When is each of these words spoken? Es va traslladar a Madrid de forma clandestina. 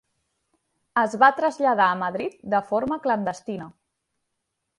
Es 1.01 1.13
va 1.23 1.29
traslladar 1.41 1.89
a 1.89 1.99
Madrid 1.99 2.41
de 2.55 2.63
forma 2.71 2.99
clandestina. 3.05 3.71